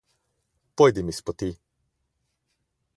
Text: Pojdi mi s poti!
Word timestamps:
Pojdi 0.81 1.03
mi 1.09 1.13
s 1.17 1.21
poti! 1.27 1.51